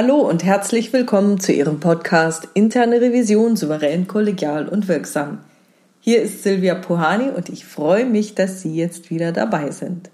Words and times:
Hallo 0.00 0.18
und 0.18 0.44
herzlich 0.44 0.92
willkommen 0.92 1.40
zu 1.40 1.52
Ihrem 1.52 1.80
Podcast 1.80 2.46
Interne 2.54 3.00
Revision 3.00 3.56
souverän, 3.56 4.06
kollegial 4.06 4.68
und 4.68 4.86
wirksam. 4.86 5.40
Hier 5.98 6.22
ist 6.22 6.44
Silvia 6.44 6.76
Puhani 6.76 7.30
und 7.30 7.48
ich 7.48 7.64
freue 7.64 8.04
mich, 8.04 8.36
dass 8.36 8.62
Sie 8.62 8.76
jetzt 8.76 9.10
wieder 9.10 9.32
dabei 9.32 9.72
sind. 9.72 10.08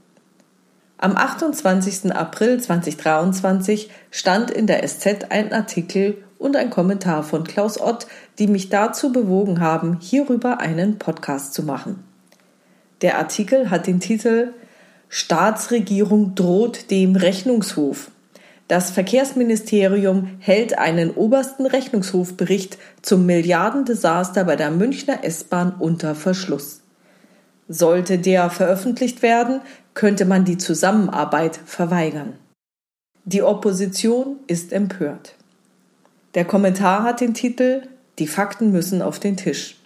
Am 0.96 1.18
28. 1.18 2.16
April 2.16 2.58
2023 2.58 3.90
stand 4.10 4.50
in 4.50 4.66
der 4.66 4.88
SZ 4.88 5.26
ein 5.28 5.52
Artikel 5.52 6.16
und 6.38 6.56
ein 6.56 6.70
Kommentar 6.70 7.22
von 7.22 7.44
Klaus 7.44 7.78
Ott, 7.78 8.06
die 8.38 8.46
mich 8.46 8.70
dazu 8.70 9.12
bewogen 9.12 9.60
haben, 9.60 9.98
hierüber 10.00 10.60
einen 10.60 10.96
Podcast 10.96 11.52
zu 11.52 11.62
machen. 11.62 12.02
Der 13.02 13.18
Artikel 13.18 13.68
hat 13.68 13.86
den 13.86 14.00
Titel 14.00 14.54
Staatsregierung 15.10 16.34
droht 16.34 16.90
dem 16.90 17.16
Rechnungshof 17.16 18.10
das 18.74 18.90
Verkehrsministerium 18.90 20.30
hält 20.40 20.76
einen 20.78 21.12
obersten 21.12 21.64
Rechnungshofbericht 21.64 22.76
zum 23.02 23.24
Milliardendesaster 23.24 24.42
bei 24.42 24.56
der 24.56 24.72
Münchner 24.72 25.22
S-Bahn 25.22 25.76
unter 25.78 26.16
Verschluss. 26.16 26.80
Sollte 27.68 28.18
der 28.18 28.50
veröffentlicht 28.50 29.22
werden, 29.22 29.60
könnte 29.94 30.24
man 30.24 30.44
die 30.44 30.58
Zusammenarbeit 30.58 31.60
verweigern. 31.64 32.32
Die 33.24 33.44
Opposition 33.44 34.40
ist 34.48 34.72
empört. 34.72 35.36
Der 36.34 36.44
Kommentar 36.44 37.04
hat 37.04 37.20
den 37.20 37.32
Titel 37.32 37.82
Die 38.18 38.26
Fakten 38.26 38.72
müssen 38.72 39.02
auf 39.02 39.20
den 39.20 39.36
Tisch. 39.36 39.76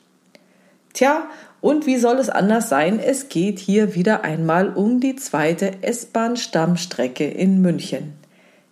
Tja, 0.95 1.29
und 1.61 1.85
wie 1.85 1.99
soll 1.99 2.17
es 2.17 2.31
anders 2.31 2.71
sein? 2.71 3.01
Es 3.01 3.29
geht 3.29 3.59
hier 3.59 3.95
wieder 3.95 4.25
einmal 4.25 4.71
um 4.71 4.99
die 4.99 5.17
zweite 5.17 5.83
S-Bahn-Stammstrecke 5.83 7.29
in 7.29 7.61
München. 7.61 8.15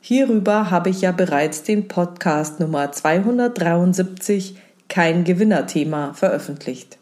Hierüber 0.08 0.70
habe 0.70 0.88
ich 0.90 1.00
ja 1.00 1.10
bereits 1.10 1.64
den 1.64 1.88
Podcast 1.88 2.60
Nummer 2.60 2.92
273 2.92 4.56
Kein 4.88 5.24
Gewinnerthema 5.24 6.12
veröffentlicht. 6.12 6.98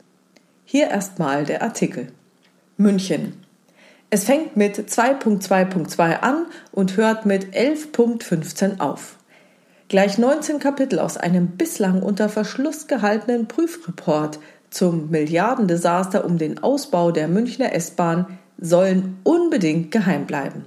Hier 0.64 0.88
erstmal 0.88 1.44
der 1.44 1.60
Artikel. 1.60 2.08
München. 2.78 3.44
Es 4.08 4.24
fängt 4.24 4.56
mit 4.56 4.78
2.2.2 4.78 6.20
an 6.20 6.46
und 6.72 6.96
hört 6.96 7.26
mit 7.26 7.54
11.15 7.54 8.80
auf. 8.80 9.18
Gleich 9.88 10.16
19 10.16 10.58
Kapitel 10.58 10.98
aus 10.98 11.18
einem 11.18 11.58
bislang 11.58 12.00
unter 12.00 12.30
Verschluss 12.30 12.86
gehaltenen 12.86 13.48
Prüfreport 13.48 14.38
zum 14.70 15.10
Milliardendesaster 15.10 16.24
um 16.24 16.38
den 16.38 16.62
Ausbau 16.62 17.10
der 17.10 17.28
Münchner 17.28 17.74
S-Bahn 17.74 18.38
sollen 18.56 19.18
unbedingt 19.24 19.90
geheim 19.90 20.24
bleiben. 20.24 20.64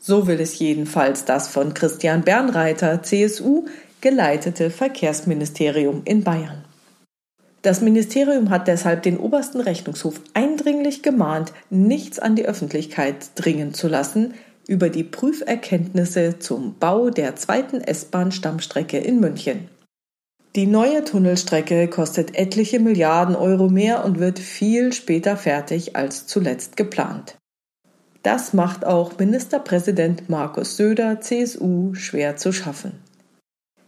So 0.00 0.26
will 0.26 0.40
es 0.40 0.58
jedenfalls 0.58 1.26
das 1.26 1.48
von 1.48 1.74
Christian 1.74 2.22
Bernreiter, 2.22 3.02
CSU, 3.02 3.66
geleitete 4.00 4.70
Verkehrsministerium 4.70 6.02
in 6.06 6.24
Bayern. 6.24 6.64
Das 7.60 7.82
Ministerium 7.82 8.48
hat 8.48 8.66
deshalb 8.66 9.02
den 9.02 9.18
obersten 9.18 9.60
Rechnungshof 9.60 10.22
eindringlich 10.32 11.02
gemahnt, 11.02 11.52
nichts 11.68 12.18
an 12.18 12.34
die 12.34 12.46
Öffentlichkeit 12.46 13.32
dringen 13.34 13.74
zu 13.74 13.88
lassen 13.88 14.32
über 14.66 14.88
die 14.88 15.04
Prüferkenntnisse 15.04 16.38
zum 16.38 16.76
Bau 16.78 17.10
der 17.10 17.36
zweiten 17.36 17.82
S-Bahn-Stammstrecke 17.82 18.96
in 18.96 19.20
München. 19.20 19.68
Die 20.56 20.66
neue 20.66 21.04
Tunnelstrecke 21.04 21.88
kostet 21.88 22.36
etliche 22.36 22.80
Milliarden 22.80 23.36
Euro 23.36 23.68
mehr 23.68 24.04
und 24.04 24.18
wird 24.18 24.38
viel 24.38 24.94
später 24.94 25.36
fertig 25.36 25.94
als 25.96 26.26
zuletzt 26.26 26.76
geplant. 26.76 27.36
Das 28.22 28.52
macht 28.52 28.84
auch 28.84 29.18
Ministerpräsident 29.18 30.28
Markus 30.28 30.76
Söder, 30.76 31.20
CSU, 31.20 31.94
schwer 31.94 32.36
zu 32.36 32.52
schaffen. 32.52 32.92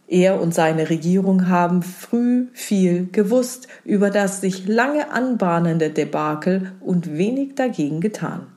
Er 0.07 0.41
und 0.41 0.53
seine 0.53 0.89
Regierung 0.89 1.49
haben 1.49 1.83
früh 1.83 2.47
viel 2.53 3.07
gewusst 3.11 3.67
über 3.85 4.09
das 4.09 4.41
sich 4.41 4.67
lange 4.67 5.11
anbahnende 5.11 5.91
Debakel 5.91 6.71
und 6.81 7.15
wenig 7.15 7.55
dagegen 7.55 8.01
getan. 8.01 8.47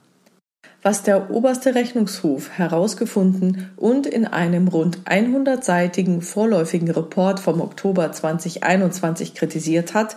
Was 0.82 1.02
der 1.02 1.30
oberste 1.30 1.74
Rechnungshof 1.74 2.50
herausgefunden 2.50 3.70
und 3.76 4.06
in 4.06 4.26
einem 4.26 4.68
rund 4.68 5.00
100-seitigen 5.04 6.22
vorläufigen 6.22 6.90
Report 6.90 7.38
vom 7.40 7.60
Oktober 7.60 8.12
2021 8.12 9.34
kritisiert 9.34 9.94
hat, 9.94 10.16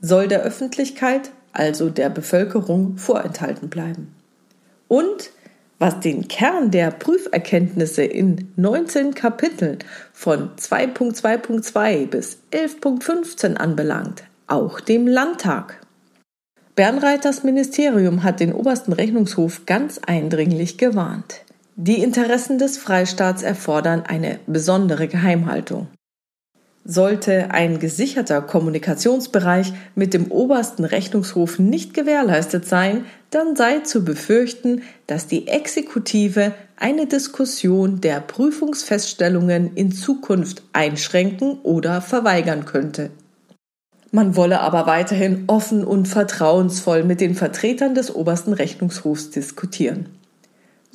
soll 0.00 0.28
der 0.28 0.42
Öffentlichkeit, 0.42 1.30
also 1.52 1.88
der 1.88 2.10
Bevölkerung, 2.10 2.98
vorenthalten 2.98 3.68
bleiben 3.68 4.17
und 4.88 5.30
was 5.78 6.00
den 6.00 6.26
Kern 6.26 6.70
der 6.70 6.90
Prüferkenntnisse 6.90 8.02
in 8.02 8.52
19 8.56 9.14
Kapiteln 9.14 9.78
von 10.12 10.50
2.2.2 10.56 12.06
bis 12.08 12.38
11.15 12.52 13.54
anbelangt, 13.54 14.24
auch 14.48 14.80
dem 14.80 15.06
Landtag. 15.06 15.80
Bernreiters 16.74 17.44
Ministerium 17.44 18.22
hat 18.22 18.40
den 18.40 18.52
obersten 18.52 18.92
Rechnungshof 18.92 19.66
ganz 19.66 20.00
eindringlich 20.04 20.78
gewarnt. 20.78 21.42
Die 21.76 22.02
Interessen 22.02 22.58
des 22.58 22.76
Freistaats 22.76 23.42
erfordern 23.42 24.02
eine 24.06 24.40
besondere 24.46 25.06
Geheimhaltung. 25.06 25.88
Sollte 26.90 27.50
ein 27.50 27.80
gesicherter 27.80 28.40
Kommunikationsbereich 28.40 29.74
mit 29.94 30.14
dem 30.14 30.32
obersten 30.32 30.84
Rechnungshof 30.84 31.58
nicht 31.58 31.92
gewährleistet 31.92 32.64
sein, 32.64 33.04
dann 33.28 33.56
sei 33.56 33.80
zu 33.80 34.06
befürchten, 34.06 34.80
dass 35.06 35.26
die 35.26 35.48
Exekutive 35.48 36.54
eine 36.76 37.06
Diskussion 37.06 38.00
der 38.00 38.20
Prüfungsfeststellungen 38.20 39.74
in 39.74 39.92
Zukunft 39.92 40.62
einschränken 40.72 41.58
oder 41.62 42.00
verweigern 42.00 42.64
könnte. 42.64 43.10
Man 44.10 44.34
wolle 44.34 44.60
aber 44.60 44.86
weiterhin 44.86 45.44
offen 45.46 45.84
und 45.84 46.08
vertrauensvoll 46.08 47.04
mit 47.04 47.20
den 47.20 47.34
Vertretern 47.34 47.94
des 47.94 48.14
obersten 48.14 48.54
Rechnungshofs 48.54 49.28
diskutieren. 49.28 50.08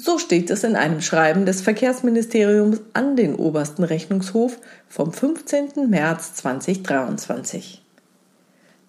So 0.06 0.18
steht 0.18 0.50
es 0.50 0.66
in 0.66 0.75
einem 0.75 1.00
Schreiben 1.00 1.46
des 1.46 1.62
Verkehrsministeriums 1.62 2.81
an 2.91 3.16
den 3.16 3.36
obersten 3.36 3.86
Rechnungshof 3.86 4.58
vom 4.90 5.14
15. 5.14 5.90
März 5.90 6.34
2023. 6.34 7.81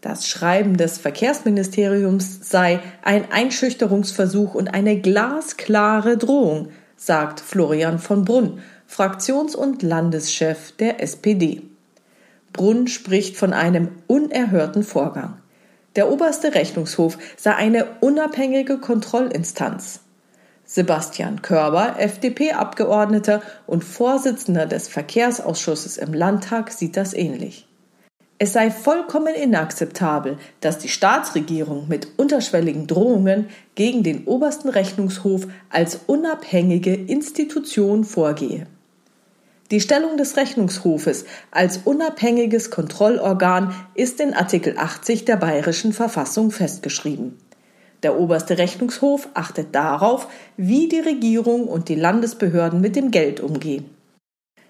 Das 0.01 0.27
Schreiben 0.27 0.77
des 0.77 0.99
Verkehrsministeriums 0.99 2.51
sei 2.51 2.81
ein 3.05 3.31
Einschüchterungsversuch 3.31 4.57
und 4.57 4.75
eine 4.75 5.01
glasklare 5.01 6.19
Drohung, 6.19 6.71
sagt 6.97 7.39
Florian 7.39 8.01
von 8.01 8.25
Brunn, 8.25 8.59
Fraktions- 8.89 9.55
und 9.55 9.85
Landeschef 9.85 10.73
der 10.73 11.01
SPD. 11.01 11.63
Brunn 12.53 12.89
spricht 12.89 13.37
von 13.37 13.53
einem 13.53 13.91
unerhörten 14.09 14.83
Vorgang. 14.83 15.37
Der 15.95 16.11
oberste 16.11 16.57
Rechnungshof 16.57 17.19
sei 17.37 17.55
eine 17.55 17.87
unabhängige 18.01 18.79
Kontrollinstanz. 18.79 20.01
Sebastian 20.67 21.43
Körber, 21.43 21.97
FDP-Abgeordneter 21.99 23.43
und 23.67 23.85
Vorsitzender 23.85 24.67
des 24.67 24.89
Verkehrsausschusses 24.89 25.99
im 25.99 26.15
Landtag, 26.15 26.73
sieht 26.73 26.97
das 26.97 27.15
ähnlich. 27.15 27.67
Es 28.39 28.53
sei 28.53 28.71
vollkommen 28.71 29.35
inakzeptabel, 29.35 30.39
dass 30.61 30.79
die 30.79 30.89
Staatsregierung 30.89 31.87
mit 31.89 32.19
unterschwelligen 32.19 32.87
Drohungen 32.87 33.49
gegen 33.75 34.03
den 34.03 34.25
obersten 34.25 34.69
Rechnungshof 34.69 35.47
als 35.71 36.01
unabhängige 36.07 36.95
Institution 36.95 38.05
vorgehe. 38.05 38.67
Die 39.71 39.81
Stellung 39.81 40.17
des 40.17 40.37
Rechnungshofes 40.37 41.25
als 41.51 41.79
unabhängiges 41.85 42.71
Kontrollorgan 42.71 43.75
ist 43.95 44.21
in 44.21 44.35
Artikel 44.35 44.77
80 44.77 45.25
der 45.25 45.37
bayerischen 45.37 45.93
Verfassung 45.93 46.51
festgeschrieben. 46.51 47.39
Der 48.05 48.21
oberste 48.21 48.59
Rechnungshof 48.59 49.29
achtet 49.33 49.75
darauf, 49.75 50.29
wie 50.59 50.89
die 50.89 51.01
Regierung 51.01 51.67
und 51.67 51.89
die 51.89 51.95
Landesbehörden 51.95 52.83
mit 52.83 52.97
dem 52.97 53.11
Geld 53.11 53.41
umgehen. 53.41 53.87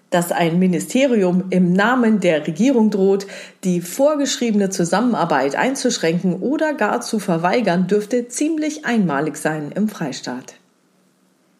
Dass 0.09 0.31
ein 0.31 0.57
Ministerium 0.57 1.43
im 1.49 1.73
Namen 1.73 2.21
der 2.21 2.47
Regierung 2.47 2.91
droht, 2.91 3.27
die 3.65 3.81
vorgeschriebene 3.81 4.69
Zusammenarbeit 4.69 5.55
einzuschränken 5.55 6.39
oder 6.39 6.73
gar 6.73 7.01
zu 7.01 7.19
verweigern, 7.19 7.87
dürfte 7.87 8.29
ziemlich 8.29 8.85
einmalig 8.85 9.35
sein 9.35 9.73
im 9.75 9.89
Freistaat. 9.89 10.55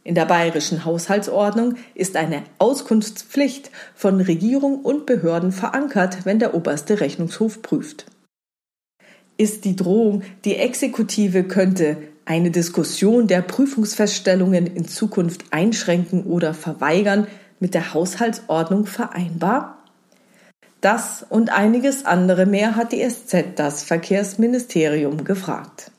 In 0.06 0.16
der 0.16 0.26
bayerischen 0.26 0.86
Haushaltsordnung 0.86 1.76
ist 1.94 2.16
eine 2.16 2.44
Auskunftspflicht 2.58 3.70
von 3.96 4.22
Regierung 4.22 4.80
und 4.80 5.06
Behörden 5.06 5.52
verankert, 5.52 6.20
wenn 6.24 6.40
der 6.40 6.54
oberste 6.54 7.02
Rechnungshof 7.02 7.62
prüft 7.62 8.06
ist 9.38 9.66
die 9.66 9.76
Drohung, 9.76 10.24
die 10.46 10.56
Exekutive 10.56 11.44
könnte 11.44 11.98
eine 12.26 12.52
Diskussion 12.52 13.28
der 13.28 13.42
Prüfungsfeststellungen 13.42 14.66
in 14.68 14.88
Zukunft 14.88 15.46
einschränken 15.52 16.24
oder 16.24 16.54
verweigern, 16.54 17.28
mit 17.60 17.74
der 17.74 17.94
Haushaltsordnung 17.94 18.86
vereinbar? 18.86 19.84
Das 20.82 21.26
und 21.28 21.52
einiges 21.52 22.06
andere 22.06 22.46
mehr 22.46 22.76
hat 22.76 22.92
die 22.92 23.08
SZ 23.08 23.56
das 23.56 23.84
Verkehrsministerium 23.84 25.24
gefragt. 25.24 25.92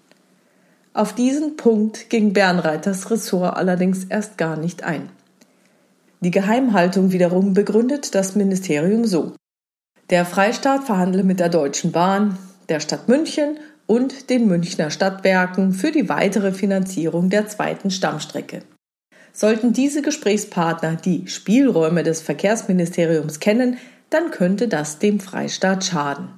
Auf 0.93 1.15
diesen 1.15 1.57
Punkt 1.57 2.09
ging 2.09 2.33
Bernreiters 2.33 3.11
Ressort 3.11 3.57
allerdings 3.57 4.05
erst 4.05 4.39
gar 4.39 4.57
nicht 4.57 4.85
ein. 4.85 5.11
Die 6.21 6.31
Geheimhaltung 6.31 7.13
wiederum 7.13 7.53
begründet 7.53 8.15
das 8.15 8.35
Ministerium 8.35 9.05
so. 9.05 9.33
Der 10.09 10.25
Freistaat 10.25 10.85
verhandle 10.85 11.25
mit 11.25 11.41
der 11.41 11.49
Deutschen 11.49 11.93
Bahn, 11.93 12.39
der 12.69 12.81
Stadt 12.81 13.09
München 13.09 13.59
und 13.87 14.31
den 14.31 14.47
Münchner 14.49 14.91
Stadtwerken 14.91 15.73
für 15.73 15.93
die 15.93 16.09
weitere 16.09 16.53
Finanzierung 16.53 17.31
der 17.31 17.47
zweiten 17.47 17.91
Stammstrecke. 17.91 18.63
Sollten 19.33 19.73
diese 19.73 20.03
Gesprächspartner 20.03 20.97
die 20.97 21.29
Spielräume 21.29 22.03
des 22.03 22.21
Verkehrsministeriums 22.23 23.39
kennen, 23.39 23.77
dann 24.11 24.31
könnte 24.31 24.69
das 24.69 24.99
dem 24.99 25.21
Freistaat 25.21 25.85
schaden. 25.85 26.29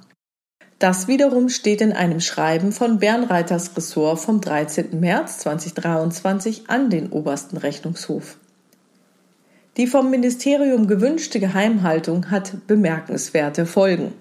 Das 0.79 1.07
wiederum 1.07 1.49
steht 1.49 1.81
in 1.81 1.91
einem 1.91 2.21
Schreiben 2.21 2.71
von 2.71 2.99
Bernreiters 2.99 3.75
Ressort 3.75 4.19
vom 4.19 4.39
13. 4.39 4.99
März 4.99 5.39
2023 5.39 6.69
an 6.69 6.89
den 6.89 7.09
obersten 7.09 7.57
Rechnungshof. 7.57 8.37
Die 9.75 9.87
vom 9.87 10.09
Ministerium 10.09 10.87
gewünschte 10.87 11.39
Geheimhaltung 11.39 12.31
hat 12.31 12.67
bemerkenswerte 12.67 13.65
Folgen. 13.65 14.13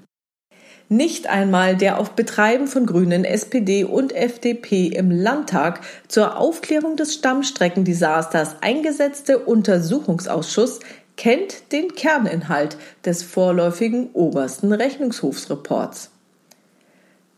Nicht 0.91 1.27
einmal 1.27 1.77
der 1.77 1.99
auf 1.99 2.13
Betreiben 2.13 2.67
von 2.67 2.87
Grünen, 2.87 3.27
SPD 3.27 3.85
und 3.85 4.15
FDP 4.15 4.87
im 4.87 5.11
Landtag 5.11 5.81
zur 6.09 6.39
Aufklärung 6.39 6.97
des 6.97 7.13
Stammstreckendesasters 7.13 8.57
eingesetzte 8.63 9.39
Untersuchungsausschuss 9.39 10.81
kennt 11.17 11.73
den 11.73 11.95
Kerninhalt 11.95 12.79
des 13.05 13.23
vorläufigen 13.23 14.11
obersten 14.15 14.73
Rechnungshofsreports. 14.73 16.11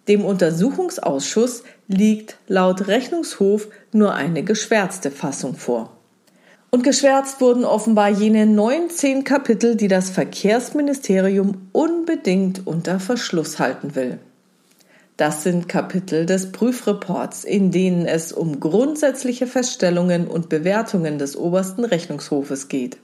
Dem 0.06 0.25
Untersuchungsausschuss 0.25 1.64
liegt 1.88 2.37
laut 2.47 2.87
Rechnungshof 2.87 3.69
nur 3.91 4.14
eine 4.14 4.44
geschwärzte 4.44 5.11
Fassung 5.11 5.56
vor. 5.56 6.00
Und 6.70 6.84
geschwärzt 6.84 7.40
wurden 7.40 7.64
offenbar 7.64 8.08
jene 8.08 8.46
19 8.46 9.25
Kapitel, 9.25 9.75
die 9.75 9.88
das 9.88 10.11
Verkehrsministerium 10.11 11.69
unbedingt 11.72 12.67
unter 12.67 13.00
Verschluss 13.00 13.58
halten 13.58 13.96
will. 13.96 14.20
Das 15.17 15.43
sind 15.43 15.69
Kapitel 15.69 16.25
des 16.25 16.50
Prüfreports, 16.52 17.44
in 17.44 17.72
denen 17.72 18.06
es 18.06 18.32
um 18.32 18.58
grundsätzliche 18.58 19.46
Feststellungen 19.46 20.28
und 20.28 20.49
Bewertungen 20.49 21.19
des 21.19 21.37
obersten 21.37 21.84
Rechnungshofes 21.84 22.69
geht. 22.69 22.96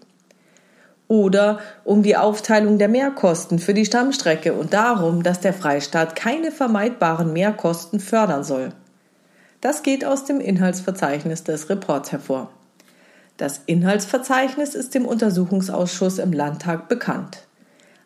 Oder 1.09 1.59
um 1.85 2.03
die 2.03 2.17
Aufteilung 2.17 2.79
der 2.79 2.89
Mehrkosten 2.89 3.59
für 3.59 3.75
die 3.75 3.85
Stammstrecke 3.85 4.55
und 4.55 4.73
darum, 4.73 5.25
dass 5.25 5.41
der 5.41 5.53
Freistaat 5.53 6.17
keine 6.17 6.53
vermeidbaren 6.53 7.33
Mehrkosten 7.33 8.01
fördern 8.01 8.45
soll. 8.45 8.71
Das 9.61 9.83
geht 9.83 10.05
aus 10.05 10.25
dem 10.25 10.41
Inhaltsverzeichnis 10.41 11.45
des 11.45 11.69
Reports 11.69 12.13
hervor. 12.13 12.51
Das 13.37 13.61
Inhaltsverzeichnis 13.67 14.75
ist 14.75 14.95
dem 14.95 15.05
Untersuchungsausschuss 15.05 16.19
im 16.19 16.33
Landtag 16.33 16.89
bekannt. 16.89 17.47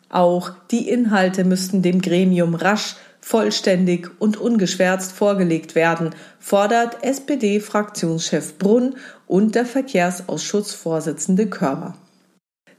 Auch 0.09 0.51
die 0.71 0.89
Inhalte 0.89 1.45
müssten 1.45 1.81
dem 1.81 2.01
Gremium 2.01 2.53
rasch, 2.53 2.97
vollständig 3.21 4.09
und 4.19 4.35
ungeschwärzt 4.35 5.13
vorgelegt 5.13 5.73
werden, 5.75 6.09
fordert 6.39 7.03
SPD-Fraktionschef 7.03 8.57
Brunn 8.57 8.95
und 9.27 9.55
der 9.55 9.65
Verkehrsausschussvorsitzende 9.65 11.47
Körber. 11.47 11.95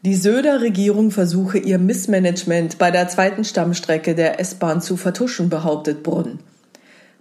Die 0.05 0.17
Söder-Regierung 0.17 1.13
versuche 1.13 1.59
ihr 1.59 1.79
Missmanagement 1.79 2.77
bei 2.77 2.91
der 2.91 3.09
zweiten 3.09 3.45
Stammstrecke 3.45 4.15
der 4.15 4.41
S-Bahn 4.41 4.83
zu 4.83 4.97
vertuschen, 4.97 5.49
behauptet 5.49 6.03
Brunn. 6.03 6.41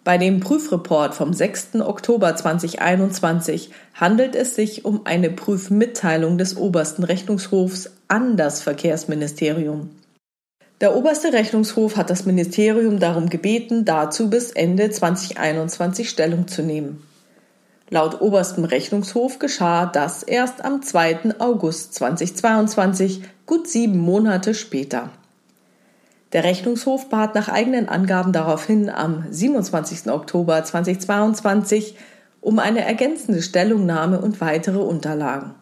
Bei 0.03 0.17
dem 0.17 0.39
Prüfreport 0.39 1.13
vom 1.13 1.31
6. 1.31 1.75
Oktober 1.81 2.35
2021 2.35 3.69
handelt 3.93 4.35
es 4.35 4.55
sich 4.55 4.83
um 4.83 5.01
eine 5.05 5.29
Prüfmitteilung 5.29 6.39
des 6.39 6.57
obersten 6.57 7.03
Rechnungshofs 7.03 7.91
an 8.07 8.35
das 8.35 8.63
Verkehrsministerium. 8.63 9.91
Der 10.79 10.95
oberste 10.95 11.31
Rechnungshof 11.31 11.97
hat 11.97 12.09
das 12.09 12.25
Ministerium 12.25 12.99
darum 12.99 13.29
gebeten, 13.29 13.85
dazu 13.85 14.31
bis 14.31 14.49
Ende 14.49 14.89
2021 14.89 16.09
Stellung 16.09 16.47
zu 16.47 16.63
nehmen. 16.63 17.03
Laut 17.91 18.21
oberstem 18.21 18.63
Rechnungshof 18.63 19.37
geschah 19.37 19.85
das 19.85 20.23
erst 20.23 20.65
am 20.65 20.81
2. 20.81 21.35
August 21.37 21.93
2022, 21.93 23.21
gut 23.45 23.67
sieben 23.67 23.99
Monate 23.99 24.55
später. 24.55 25.11
Der 26.33 26.45
Rechnungshof 26.45 27.09
bat 27.09 27.35
nach 27.35 27.49
eigenen 27.49 27.89
Angaben 27.89 28.31
daraufhin 28.31 28.89
am 28.89 29.25
27. 29.29 30.09
Oktober 30.11 30.63
2022 30.63 31.95
um 32.39 32.57
eine 32.59 32.85
ergänzende 32.85 33.41
Stellungnahme 33.41 34.19
und 34.19 34.39
weitere 34.41 34.79
Unterlagen. 34.79 35.53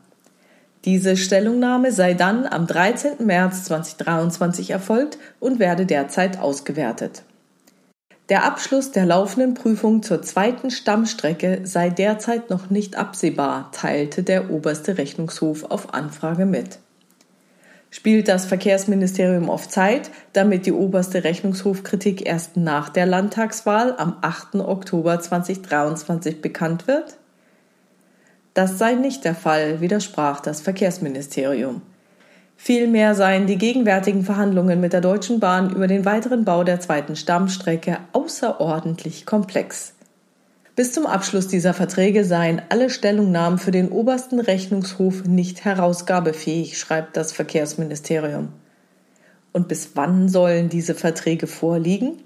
Diese 0.86 1.18
Stellungnahme 1.18 1.92
sei 1.92 2.14
dann 2.14 2.46
am 2.46 2.68
13. 2.68 3.26
März 3.26 3.66
2023 3.66 4.70
erfolgt 4.70 5.18
und 5.40 5.60
werde 5.60 5.86
derzeit 5.86 6.40
ausgewertet. 6.40 7.24
Der 8.30 8.46
Abschluss 8.46 8.92
der 8.92 9.08
laufenden 9.08 9.56
Prüfung 9.56 10.04
zur 10.04 10.22
zweiten 10.22 10.70
Stammstrecke 10.70 11.62
sei 11.64 11.90
derzeit 11.90 12.52
noch 12.52 12.70
nicht 12.70 12.96
absehbar, 12.96 13.72
teilte 13.72 14.22
der 14.22 14.52
oberste 14.52 15.00
Rechnungshof 15.00 15.66
auf 15.66 15.96
Anfrage 15.96 16.46
mit 16.46 16.78
spielt 17.92 18.28
das 18.28 18.46
Verkehrsministerium 18.46 19.50
auf 19.50 19.68
Zeit, 19.68 20.12
damit 20.34 20.66
die 20.66 20.72
oberste 20.72 21.24
Rechnungshofkritik 21.24 22.26
erst 22.26 22.58
nach 22.58 22.90
der 22.90 23.06
Landtagswahl 23.06 23.96
am 23.98 24.18
8. 24.22 24.56
Oktober 24.56 25.20
2023 25.20 26.42
bekannt 26.42 26.88
wird? 26.88 27.18
Das 28.54 28.78
sei 28.78 28.96
nicht 28.96 29.26
der 29.26 29.36
Fall, 29.36 29.82
widersprach 29.82 30.40
das 30.40 30.62
Verkehrsministerium. 30.62 31.82
Vielmehr 32.58 33.16
seien 33.16 33.48
die 33.48 33.58
gegenwärtigen 33.58 34.24
Verhandlungen 34.24 34.82
mit 34.82 34.92
der 34.92 35.00
Deutschen 35.00 35.40
Bahn 35.40 35.70
über 35.70 35.88
den 35.88 36.04
weiteren 36.04 36.44
Bau 36.44 36.66
der 36.66 36.82
zweiten 36.82 37.16
Stammstrecke 37.16 38.00
außerordentlich 38.12 39.26
komplex. 39.26 39.94
Bis 40.80 40.94
zum 40.94 41.08
Abschluss 41.08 41.50
dieser 41.50 41.74
Verträge 41.74 42.24
seien 42.24 42.62
alle 42.70 42.90
Stellungnahmen 42.90 43.60
für 43.60 43.72
den 43.72 43.90
obersten 43.90 44.40
Rechnungshof 44.40 45.26
nicht 45.26 45.66
herausgabefähig, 45.66 46.78
schreibt 46.78 47.18
das 47.18 47.34
Verkehrsministerium. 47.34 48.54
Und 49.52 49.68
bis 49.68 49.90
wann 49.96 50.30
sollen 50.30 50.70
diese 50.70 50.96
Verträge 50.96 51.48
vorliegen? 51.48 52.24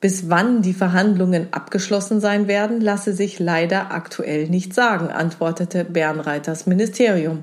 Bis 0.00 0.30
wann 0.30 0.62
die 0.62 0.72
Verhandlungen 0.72 1.48
abgeschlossen 1.50 2.18
sein 2.18 2.48
werden, 2.48 2.80
lasse 2.80 3.12
sich 3.12 3.38
leider 3.38 3.90
aktuell 3.92 4.48
nicht 4.48 4.72
sagen, 4.72 5.08
antwortete 5.08 5.84
Bernreiters 5.84 6.64
Ministerium. 6.64 7.42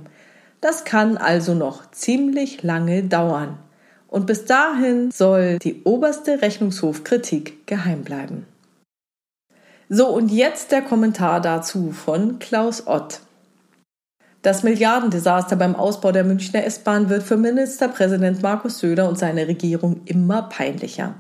Das 0.62 0.84
kann 0.84 1.18
also 1.18 1.54
noch 1.54 1.92
ziemlich 1.92 2.64
lange 2.64 3.04
dauern. 3.04 3.60
Und 4.08 4.26
bis 4.26 4.46
dahin 4.46 5.12
soll 5.12 5.60
die 5.60 5.84
oberste 5.84 6.42
Rechnungshofkritik 6.42 7.68
geheim 7.68 8.02
bleiben. 8.02 8.48
So, 9.94 10.08
und 10.08 10.32
jetzt 10.32 10.72
der 10.72 10.82
Kommentar 10.82 11.42
dazu 11.42 11.92
von 11.92 12.40
Klaus 12.40 12.88
Ott. 12.88 13.20
Das 14.42 14.64
Milliardendesaster 14.64 15.58
beim 15.58 15.76
Ausbau 15.76 16.14
der 16.14 16.24
Münchner 16.24 16.64
S-Bahn 16.64 17.10
wird 17.10 17.24
für 17.24 17.36
Ministerpräsident 17.36 18.42
Markus 18.42 18.80
Söder 18.80 19.10
und 19.10 19.20
seine 19.20 19.50
Regierung 19.50 20.00
immer 20.06 20.44
peinlicher. 20.44 21.16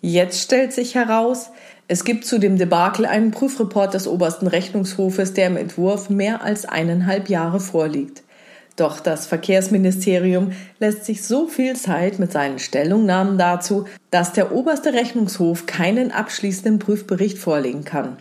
Jetzt 0.00 0.40
stellt 0.40 0.72
sich 0.72 0.94
heraus, 0.94 1.50
es 1.88 2.04
gibt 2.04 2.24
zu 2.24 2.38
dem 2.38 2.56
Debakel 2.56 3.04
einen 3.04 3.32
Prüfreport 3.32 3.92
des 3.92 4.08
obersten 4.08 4.46
Rechnungshofes, 4.46 5.34
der 5.34 5.48
im 5.48 5.58
Entwurf 5.58 6.08
mehr 6.08 6.40
als 6.40 6.64
eineinhalb 6.64 7.28
Jahre 7.28 7.60
vorliegt. 7.60 8.22
Doch 8.76 9.00
das 9.00 9.26
Verkehrsministerium 9.26 10.52
lässt 10.78 11.04
sich 11.04 11.24
so 11.24 11.48
viel 11.48 11.76
Zeit 11.76 12.18
mit 12.18 12.32
seinen 12.32 12.58
Stellungnahmen 12.58 13.36
dazu, 13.36 13.86
dass 14.10 14.32
der 14.32 14.52
oberste 14.52 14.92
Rechnungshof 14.92 15.66
keinen 15.66 16.12
abschließenden 16.12 16.78
Prüfbericht 16.78 17.38
vorlegen 17.38 17.84
kann. 17.84 18.16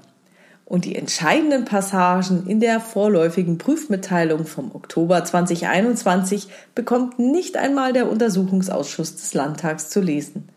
Und 0.66 0.86
die 0.86 0.96
entscheidenden 0.96 1.66
Passagen 1.66 2.46
in 2.46 2.60
der 2.60 2.80
vorläufigen 2.80 3.58
Prüfmitteilung 3.58 4.46
vom 4.46 4.76
Oktober 4.76 5.26
2021 5.26 6.48
bekommt 6.76 7.18
nicht 7.18 7.58
einmal 7.58 7.92
der 7.92 8.10
Untersuchungsausschuss 8.10 9.16
des 9.16 9.34
Landtags 9.34 9.90
zu 9.90 10.00
lesen. 10.00 10.48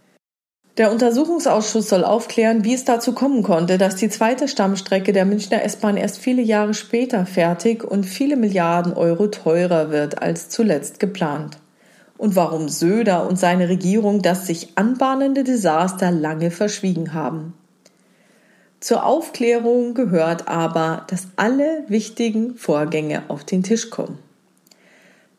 Der 0.79 0.91
Untersuchungsausschuss 0.91 1.91
soll 1.91 2.03
aufklären, 2.03 2.65
wie 2.65 2.73
es 2.73 2.87
dazu 2.87 3.13
kommen 3.13 3.43
konnte, 3.43 3.77
dass 3.77 3.97
die 3.97 4.09
zweite 4.09 4.49
Stammstrecke 4.49 5.13
der 5.13 5.27
Münchner 5.27 5.63
S-Bahn 5.63 5.99
erst 5.99 6.19
viele 6.19 6.41
Jahre 6.41 6.73
später 6.73 7.27
fertig 7.27 7.85
und 7.85 8.05
viele 8.05 8.37
Milliarden 8.37 8.95
Euro 8.95 9.27
teurer 9.27 9.91
wird 9.91 10.23
als 10.23 10.49
zuletzt 10.49 10.99
geplant. 10.99 11.59
Und 12.17 12.37
warum 12.37 12.71
Söder 12.71 13.29
und 13.29 13.39
seine 13.39 13.69
Regierung 13.69 14.23
das 14.23 14.47
sich 14.47 14.79
anbahnende 14.79 15.45
Desaster 15.45 16.11
lange 16.11 16.51
verschwiegen 16.51 17.13
haben. 17.13 17.53
Zur 18.81 19.05
Aufklärung 19.05 19.93
gehört 19.93 20.49
aber, 20.49 21.07
dass 21.09 21.29
alle 21.37 21.85
wichtigen 21.89 22.55
Vorgänge 22.55 23.25
auf 23.29 23.45
den 23.45 23.63
Tisch 23.63 23.91
kommen. 23.91 24.19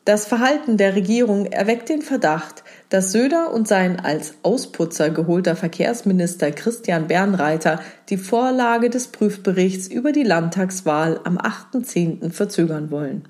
Das 0.04 0.26
Verhalten 0.26 0.76
der 0.76 0.94
Regierung 0.94 1.46
erweckt 1.46 1.88
den 1.88 2.02
Verdacht, 2.02 2.62
dass 2.90 3.10
Söder 3.10 3.54
und 3.54 3.66
sein 3.66 3.98
als 4.00 4.34
Ausputzer 4.42 5.08
geholter 5.08 5.56
Verkehrsminister 5.56 6.52
Christian 6.52 7.06
Bernreiter 7.06 7.80
die 8.10 8.18
Vorlage 8.18 8.90
des 8.90 9.06
Prüfberichts 9.06 9.86
über 9.86 10.12
die 10.12 10.22
Landtagswahl 10.22 11.20
am 11.24 11.38
8.10. 11.38 12.32
verzögern 12.32 12.90
wollen. 12.90 13.24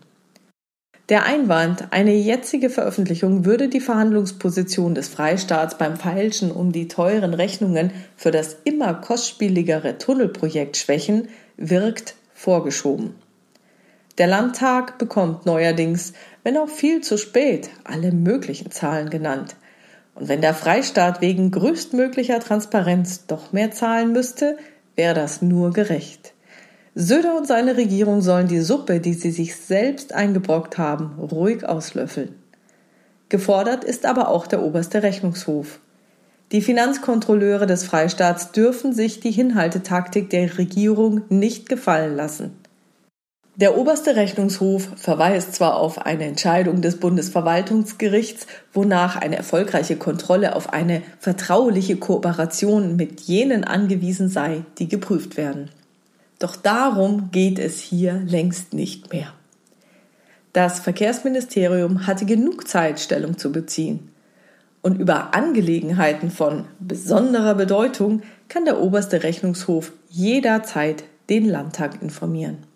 Der 1.10 1.26
Einwand, 1.26 1.92
eine 1.92 2.14
jetzige 2.14 2.70
Veröffentlichung 2.70 3.44
würde 3.44 3.68
die 3.68 3.80
Verhandlungsposition 3.80 4.96
des 4.96 5.08
Freistaats 5.08 5.78
beim 5.78 5.96
Feilschen 5.96 6.50
um 6.50 6.72
die 6.72 6.88
teuren 6.88 7.34
Rechnungen 7.34 7.92
für 8.16 8.32
das 8.32 8.56
immer 8.64 8.94
kostspieligere 8.94 9.98
Tunnelprojekt 9.98 10.76
schwächen, 10.76 11.28
wirkt 11.56 12.16
vorgeschoben. 12.32 13.14
Der 14.18 14.28
Landtag 14.28 14.98
bekommt 14.98 15.44
neuerdings, 15.44 16.12
wenn 16.44 16.56
auch 16.56 16.68
viel 16.68 17.00
zu 17.00 17.18
spät, 17.18 17.70
alle 17.82 18.12
möglichen 18.12 18.70
Zahlen 18.70 19.10
genannt. 19.10 19.56
Und 20.14 20.28
wenn 20.28 20.40
der 20.40 20.54
Freistaat 20.54 21.20
wegen 21.20 21.50
größtmöglicher 21.50 22.38
Transparenz 22.38 23.26
doch 23.26 23.52
mehr 23.52 23.72
zahlen 23.72 24.12
müsste, 24.12 24.56
wäre 24.94 25.14
das 25.14 25.42
nur 25.42 25.72
gerecht. 25.72 26.32
Söder 26.94 27.36
und 27.36 27.48
seine 27.48 27.76
Regierung 27.76 28.20
sollen 28.20 28.46
die 28.46 28.60
Suppe, 28.60 29.00
die 29.00 29.14
sie 29.14 29.32
sich 29.32 29.56
selbst 29.56 30.14
eingebrockt 30.14 30.78
haben, 30.78 31.18
ruhig 31.18 31.66
auslöffeln. 31.68 32.36
Gefordert 33.28 33.82
ist 33.82 34.06
aber 34.06 34.28
auch 34.28 34.46
der 34.46 34.62
oberste 34.62 35.02
Rechnungshof. 35.02 35.80
Die 36.52 36.62
Finanzkontrolleure 36.62 37.66
des 37.66 37.82
Freistaats 37.82 38.52
dürfen 38.52 38.92
sich 38.92 39.18
die 39.18 39.32
Hinhaltetaktik 39.32 40.30
der 40.30 40.56
Regierung 40.56 41.22
nicht 41.30 41.68
gefallen 41.68 42.14
lassen. 42.14 42.63
Der 43.56 43.78
oberste 43.78 44.16
Rechnungshof 44.16 44.88
verweist 44.96 45.54
zwar 45.54 45.76
auf 45.76 46.04
eine 46.04 46.24
Entscheidung 46.24 46.82
des 46.82 46.98
Bundesverwaltungsgerichts, 46.98 48.48
wonach 48.72 49.14
eine 49.14 49.36
erfolgreiche 49.36 49.94
Kontrolle 49.94 50.56
auf 50.56 50.72
eine 50.72 51.02
vertrauliche 51.20 51.96
Kooperation 51.96 52.96
mit 52.96 53.20
jenen 53.20 53.62
angewiesen 53.62 54.28
sei, 54.28 54.64
die 54.78 54.88
geprüft 54.88 55.36
werden. 55.36 55.70
Doch 56.40 56.56
darum 56.56 57.30
geht 57.30 57.60
es 57.60 57.78
hier 57.78 58.14
längst 58.26 58.74
nicht 58.74 59.12
mehr. 59.12 59.32
Das 60.52 60.80
Verkehrsministerium 60.80 62.08
hatte 62.08 62.26
genug 62.26 62.66
Zeit, 62.66 62.98
Stellung 62.98 63.38
zu 63.38 63.52
beziehen. 63.52 64.10
Und 64.82 64.98
über 64.98 65.32
Angelegenheiten 65.32 66.32
von 66.32 66.64
besonderer 66.80 67.54
Bedeutung 67.54 68.22
kann 68.48 68.64
der 68.64 68.80
oberste 68.80 69.22
Rechnungshof 69.22 69.92
jederzeit 70.08 71.04
den 71.30 71.48
Landtag 71.48 72.02
informieren. 72.02 72.73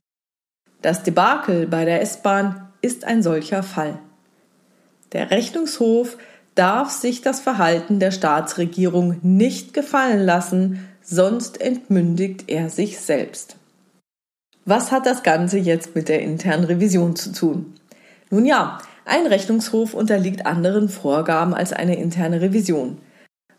Das 0.83 1.03
Debakel 1.03 1.67
bei 1.67 1.85
der 1.85 2.03
S-Bahn 2.03 2.69
ist 2.81 3.05
ein 3.05 3.23
solcher 3.23 3.63
Fall. 3.63 3.99
Der 5.13 5.31
Rechnungshof 5.31 6.17
darf 6.55 6.91
sich 6.91 7.23
das 7.23 7.41
Verhalten 7.41 7.99
der 7.99 8.11
Staatsregierung 8.11 9.19
nicht 9.23 9.75
gefallen 9.75 10.21
lassen, 10.21 10.89
sonst 11.03 11.61
entmündigt 11.61 12.45
er 12.49 12.71
sich 12.71 13.01
selbst. 13.01 13.57
Was 14.65 14.93
hat 14.93 15.07
das 15.07 15.23
Ganze 15.23 15.59
jetzt 15.59 15.95
mit 15.95 16.09
der 16.09 16.21
internen 16.21 16.65
Revision 16.65 17.17
zu 17.17 17.33
tun? 17.33 17.75
Nun 18.31 18.45
ja, 18.45 18.79
ein 19.07 19.27
Rechnungshof 19.27 19.95
unterliegt 19.95 20.45
anderen 20.45 20.91
Vorgaben 20.91 21.55
als 21.55 21.73
eine 21.73 21.97
interne 21.97 22.43
Revision. 22.43 22.99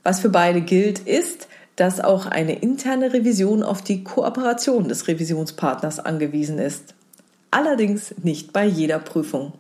Was 0.04 0.20
für 0.20 0.30
beide 0.30 0.62
gilt, 0.62 1.00
ist, 1.00 1.48
dass 1.76 2.00
auch 2.00 2.28
eine 2.28 2.60
interne 2.60 3.14
Revision 3.14 3.64
auf 3.64 3.82
die 3.82 4.04
Kooperation 4.04 4.88
des 4.88 5.08
Revisionspartners 5.08 6.00
angewiesen 6.00 6.60
ist. 6.60 6.94
Allerdings 7.52 8.14
nicht 8.24 8.54
bei 8.54 8.66
jeder 8.66 9.00
Prüfung. 9.00 9.54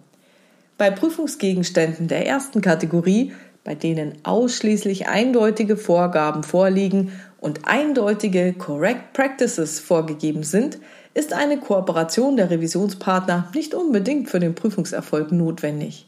Bei 0.77 0.91
Prüfungsgegenständen 0.91 2.07
der 2.07 2.25
ersten 2.27 2.61
Kategorie, 2.61 3.33
bei 3.63 3.75
denen 3.75 4.13
ausschließlich 4.23 5.07
eindeutige 5.07 5.75
Vorgaben 5.75 6.43
vorliegen 6.43 7.11
und 7.39 7.67
eindeutige 7.67 8.53
Correct 8.53 9.13
Practices 9.13 9.79
vorgegeben 9.79 10.43
sind, 10.43 10.79
ist 11.13 11.33
eine 11.33 11.57
Kooperation 11.59 12.37
der 12.37 12.49
Revisionspartner 12.49 13.51
nicht 13.53 13.73
unbedingt 13.73 14.29
für 14.29 14.39
den 14.39 14.55
Prüfungserfolg 14.55 15.31
notwendig. 15.31 16.07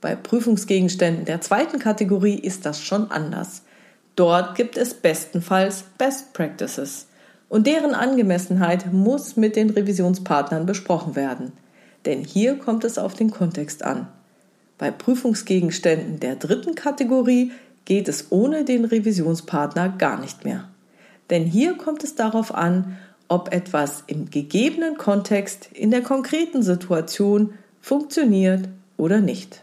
Bei 0.00 0.16
Prüfungsgegenständen 0.16 1.24
der 1.24 1.40
zweiten 1.40 1.78
Kategorie 1.78 2.38
ist 2.38 2.64
das 2.64 2.82
schon 2.82 3.10
anders. 3.10 3.62
Dort 4.16 4.54
gibt 4.54 4.76
es 4.76 4.94
bestenfalls 4.94 5.84
Best 5.98 6.32
Practices 6.32 7.06
und 7.52 7.66
deren 7.66 7.94
Angemessenheit 7.94 8.94
muss 8.94 9.36
mit 9.36 9.56
den 9.56 9.68
Revisionspartnern 9.68 10.64
besprochen 10.64 11.16
werden. 11.16 11.52
Denn 12.06 12.24
hier 12.24 12.56
kommt 12.56 12.82
es 12.82 12.96
auf 12.96 13.12
den 13.12 13.30
Kontext 13.30 13.84
an. 13.84 14.08
Bei 14.78 14.90
Prüfungsgegenständen 14.90 16.18
der 16.18 16.36
dritten 16.36 16.74
Kategorie 16.74 17.52
geht 17.84 18.08
es 18.08 18.28
ohne 18.32 18.64
den 18.64 18.86
Revisionspartner 18.86 19.90
gar 19.90 20.18
nicht 20.18 20.46
mehr. 20.46 20.70
Denn 21.28 21.44
hier 21.44 21.74
kommt 21.74 22.02
es 22.04 22.14
darauf 22.14 22.54
an, 22.54 22.96
ob 23.28 23.52
etwas 23.52 24.04
im 24.06 24.30
gegebenen 24.30 24.96
Kontext 24.96 25.68
in 25.74 25.90
der 25.90 26.00
konkreten 26.00 26.62
Situation 26.62 27.52
funktioniert 27.82 28.66
oder 28.96 29.20
nicht. 29.20 29.62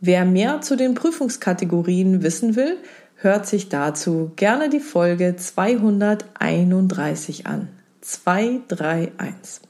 Wer 0.00 0.24
mehr 0.24 0.62
zu 0.62 0.76
den 0.76 0.94
Prüfungskategorien 0.94 2.22
wissen 2.22 2.56
will, 2.56 2.78
hört 3.20 3.46
sich 3.46 3.68
dazu 3.68 4.32
gerne 4.36 4.70
die 4.70 4.80
Folge 4.80 5.36
231 5.36 7.46
an. 7.46 7.68
231. 8.00 9.68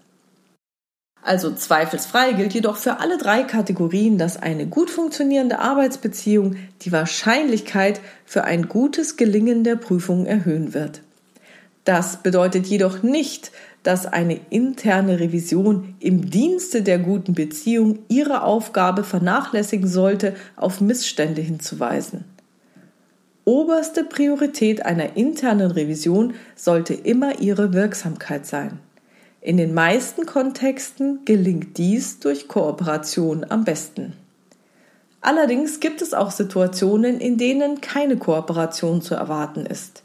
Also 1.23 1.52
zweifelsfrei 1.52 2.33
gilt 2.33 2.55
jedoch 2.55 2.76
für 2.76 3.00
alle 3.00 3.19
drei 3.19 3.43
Kategorien, 3.43 4.19
dass 4.19 4.40
eine 4.40 4.67
gut 4.67 4.90
funktionierende 4.90 5.59
Arbeitsbeziehung 5.59 6.57
die 6.83 6.93
Wahrscheinlichkeit 6.93 8.00
für 8.25 8.45
ein 8.45 8.69
gutes 8.69 9.17
Gelingen 9.17 9.64
der 9.64 9.76
Prüfung 9.76 10.26
erhöhen 10.26 10.75
wird. 10.75 11.00
Das 11.85 12.23
bedeutet 12.23 12.67
jedoch 12.67 13.02
nicht, 13.02 13.50
dass 13.83 14.07
eine 14.07 14.38
interne 14.50 15.21
Revision 15.21 15.95
im 16.00 16.31
Dienste 16.31 16.83
der 16.83 16.99
guten 16.99 17.35
Beziehung 17.35 18.00
ihre 18.09 18.43
Aufgabe 18.43 19.05
vernachlässigen 19.05 19.88
sollte, 19.88 20.35
auf 20.57 20.81
Missstände 20.81 21.40
hinzuweisen. 21.40 22.25
Oberste 23.49 24.05
Priorität 24.05 24.85
einer 24.85 25.17
internen 25.17 25.71
Revision 25.71 26.35
sollte 26.55 26.93
immer 26.93 27.40
ihre 27.40 27.73
Wirksamkeit 27.73 28.45
sein. 28.45 28.78
In 29.40 29.57
den 29.57 29.73
meisten 29.73 30.26
Kontexten 30.26 31.25
gelingt 31.25 31.78
dies 31.78 32.21
durch 32.21 32.47
Kooperation 32.47 33.47
am 33.49 33.64
besten. 33.64 34.12
Allerdings 35.23 35.81
gibt 35.81 36.02
es 36.02 36.12
auch 36.12 36.31
Situationen, 36.31 37.21
in 37.21 37.38
denen 37.38 37.81
keine 37.81 38.19
Kooperation 38.19 39.00
zu 39.00 39.14
erwarten 39.14 39.64
ist. 39.64 40.02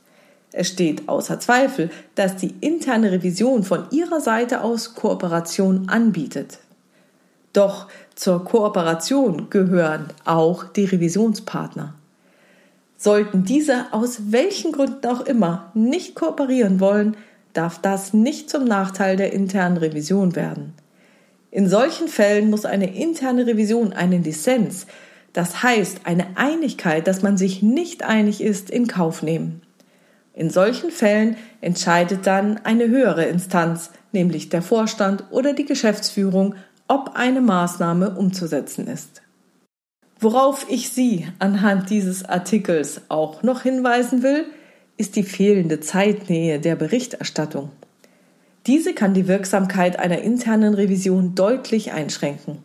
Es 0.54 0.70
steht 0.70 1.10
außer 1.10 1.38
Zweifel, 1.42 1.92
dass 2.16 2.38
die 2.38 2.56
interne 2.62 3.12
Revision 3.12 3.64
von 3.64 3.88
ihrer 3.92 4.22
Seite 4.22 4.62
aus 4.62 4.96
Kooperation 4.96 5.90
anbietet. 5.90 6.60
Doch 7.52 7.88
zur 8.16 8.46
Kooperation 8.46 9.50
gehören 9.50 10.08
auch 10.24 10.64
die 10.64 10.86
Revisionspartner. 10.86 11.96
Sollten 13.04 13.44
diese 13.44 13.88
aus 13.92 14.32
welchen 14.32 14.72
Gründen 14.72 15.06
auch 15.08 15.26
immer 15.26 15.72
nicht 15.74 16.16
kooperieren 16.16 16.80
wollen, 16.80 17.18
darf 17.52 17.78
das 17.82 18.14
nicht 18.14 18.50
zum 18.50 18.64
Nachteil 18.64 19.18
der 19.18 19.34
internen 19.34 19.76
Revision 19.76 20.38
werden. 20.38 20.74
In 21.52 21.68
solchen 21.68 22.08
Fällen 22.08 22.50
muss 22.50 22.64
eine 22.64 22.96
interne 22.96 23.46
Revision 23.46 23.92
einen 23.92 24.24
Dissens, 24.24 24.88
das 25.34 25.64
heißt 25.64 26.06
eine 26.06 26.38
Einigkeit, 26.38 27.06
dass 27.06 27.22
man 27.22 27.36
sich 27.36 27.62
nicht 27.62 28.04
einig 28.04 28.40
ist, 28.40 28.70
in 28.70 28.88
Kauf 28.88 29.22
nehmen. 29.22 29.64
In 30.34 30.50
solchen 30.50 30.90
Fällen 30.90 31.36
entscheidet 31.60 32.26
dann 32.26 32.62
eine 32.64 32.88
höhere 32.88 33.26
Instanz, 33.26 33.90
nämlich 34.14 34.48
der 34.48 34.62
Vorstand 34.62 35.26
oder 35.30 35.52
die 35.52 35.66
Geschäftsführung, 35.66 36.56
ob 36.88 37.16
eine 37.16 37.42
Maßnahme 37.42 38.16
umzusetzen 38.16 38.88
ist. 38.88 39.23
Worauf 40.24 40.68
ich 40.70 40.90
Sie 40.90 41.28
anhand 41.40 41.90
dieses 41.90 42.24
Artikels 42.24 43.02
auch 43.10 43.44
noch 43.44 43.64
hinweisen 43.64 44.24
will, 44.24 44.46
ist 44.96 45.18
die 45.18 45.24
fehlende 45.24 45.82
Zeitnähe 45.82 46.62
der 46.62 46.78
Berichterstattung. 46.78 47.72
Diese 48.66 48.94
kann 48.94 49.14
die 49.14 49.28
Wirksamkeit 49.28 50.00
einer 50.00 50.22
internen 50.22 50.76
Revision 50.76 51.36
deutlich 51.36 51.92
einschränken. 51.92 52.60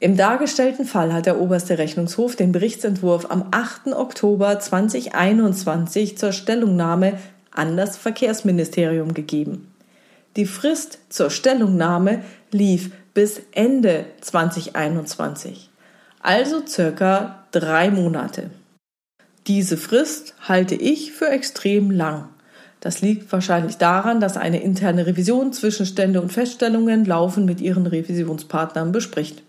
Im 0.00 0.16
dargestellten 0.16 0.84
Fall 0.84 1.12
hat 1.12 1.26
der 1.26 1.40
oberste 1.40 1.78
Rechnungshof 1.78 2.34
den 2.34 2.50
Berichtsentwurf 2.50 3.30
am 3.30 3.46
8. 3.52 3.92
Oktober 3.94 4.58
2021 4.58 6.18
zur 6.18 6.32
Stellungnahme 6.32 7.18
an 7.52 7.76
das 7.76 7.98
Verkehrsministerium 7.98 9.14
gegeben. 9.14 9.72
Die 10.34 10.46
Frist 10.46 10.98
zur 11.08 11.30
Stellungnahme 11.30 12.24
lief 12.50 12.90
bis 13.14 13.42
Ende 13.52 14.06
2021, 14.22 15.69
also 16.20 16.66
circa 16.66 17.44
drei 17.50 17.90
Monate. 17.90 18.50
Diese 19.46 19.76
Frist 19.76 20.34
halte 20.40 20.74
ich 20.74 21.12
für 21.12 21.28
extrem 21.28 21.90
lang. 21.90 22.28
Das 22.80 23.02
liegt 23.02 23.30
wahrscheinlich 23.32 23.76
daran, 23.76 24.20
dass 24.20 24.36
eine 24.36 24.62
interne 24.62 25.06
Revision 25.06 25.52
Zwischenstände 25.52 26.20
und 26.20 26.32
Feststellungen 26.32 27.04
laufend 27.04 27.46
mit 27.46 27.60
ihren 27.60 27.86
Revisionspartnern 27.86 28.92
bespricht. 28.92 29.42